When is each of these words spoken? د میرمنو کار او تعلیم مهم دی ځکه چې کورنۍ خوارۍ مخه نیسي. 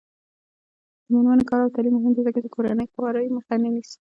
د 1.05 1.07
میرمنو 1.13 1.49
کار 1.49 1.59
او 1.63 1.73
تعلیم 1.75 1.93
مهم 1.97 2.11
دی 2.15 2.21
ځکه 2.27 2.39
چې 2.43 2.49
کورنۍ 2.55 2.87
خوارۍ 2.93 3.27
مخه 3.37 3.55
نیسي. 3.63 3.97